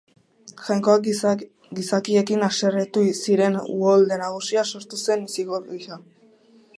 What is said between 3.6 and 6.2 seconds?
Uholde Nagusia sortu zuen zigor gisa.